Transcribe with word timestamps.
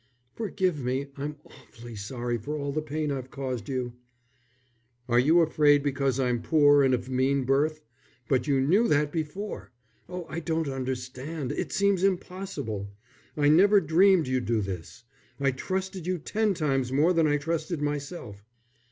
"Forgive 0.33 0.83
me. 0.83 1.11
I'm 1.15 1.35
awfully 1.45 1.95
sorry 1.95 2.39
for 2.39 2.57
all 2.57 2.71
the 2.71 2.81
pain 2.81 3.11
I've 3.11 3.29
caused 3.29 3.69
you." 3.69 3.93
"Are 5.07 5.19
you 5.19 5.41
afraid 5.41 5.83
because 5.83 6.19
I'm 6.19 6.41
poor 6.41 6.81
and 6.81 6.95
of 6.95 7.07
mean 7.07 7.43
birth? 7.43 7.81
But 8.27 8.47
you 8.47 8.59
knew 8.61 8.87
that 8.87 9.11
before. 9.11 9.71
Oh, 10.09 10.25
I 10.27 10.39
don't 10.39 10.67
understand; 10.67 11.51
it 11.51 11.71
seems 11.71 12.01
impossible. 12.01 12.89
I 13.37 13.47
never 13.49 13.79
dreamed 13.79 14.25
you'd 14.27 14.45
do 14.47 14.59
this. 14.61 15.03
I 15.39 15.51
trusted 15.51 16.07
you 16.07 16.17
ten 16.17 16.55
times 16.55 16.91
more 16.91 17.13
than 17.13 17.27
I 17.27 17.37
trusted 17.37 17.79
myself." 17.79 18.43